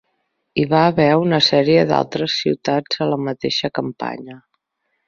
Hi 0.61 0.63
va 0.71 0.79
haver 0.85 1.07
una 1.25 1.39
sèrie 1.49 1.85
d'altres 1.91 2.39
ciutats 2.41 3.05
a 3.07 3.11
la 3.13 3.21
mateixa 3.31 3.73
campanya. 3.79 4.43